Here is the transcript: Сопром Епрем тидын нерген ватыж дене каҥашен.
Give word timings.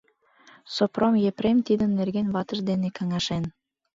Сопром 0.75 1.13
Епрем 1.29 1.57
тидын 1.67 1.91
нерген 1.99 2.27
ватыж 2.33 2.59
дене 2.69 2.89
каҥашен. 2.97 3.43